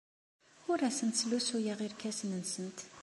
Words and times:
Ur 0.71 0.79
asent-slusuyeɣ 0.87 1.79
irkasen-nsent. 1.87 2.79